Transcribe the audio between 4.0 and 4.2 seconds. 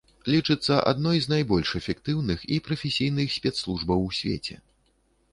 у